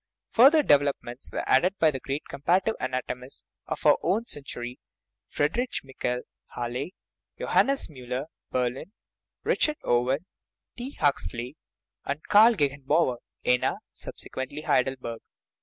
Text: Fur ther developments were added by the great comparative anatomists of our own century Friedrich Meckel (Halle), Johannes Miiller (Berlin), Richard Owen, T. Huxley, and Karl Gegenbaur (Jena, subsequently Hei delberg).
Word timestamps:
Fur 0.29 0.49
ther 0.49 0.63
developments 0.63 1.29
were 1.31 1.47
added 1.47 1.75
by 1.77 1.91
the 1.91 1.99
great 1.99 2.23
comparative 2.27 2.73
anatomists 2.79 3.43
of 3.67 3.85
our 3.85 3.99
own 4.01 4.25
century 4.25 4.79
Friedrich 5.27 5.83
Meckel 5.83 6.21
(Halle), 6.55 6.87
Johannes 7.37 7.87
Miiller 7.87 8.25
(Berlin), 8.49 8.93
Richard 9.43 9.77
Owen, 9.83 10.25
T. 10.75 10.93
Huxley, 10.93 11.55
and 12.03 12.19
Karl 12.23 12.55
Gegenbaur 12.55 13.19
(Jena, 13.45 13.77
subsequently 13.93 14.61
Hei 14.61 14.81
delberg). 14.81 15.19